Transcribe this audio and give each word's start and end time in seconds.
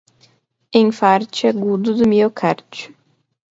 Enfarte 0.81 1.41
Agudo 1.45 1.93
do 1.93 2.09
Miocárdio. 2.09 2.89